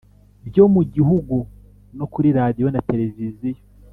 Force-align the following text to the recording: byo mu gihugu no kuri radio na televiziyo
byo 0.47 0.63
mu 0.73 0.81
gihugu 0.93 1.35
no 1.97 2.05
kuri 2.13 2.29
radio 2.39 2.65
na 2.73 2.81
televiziyo 2.89 3.61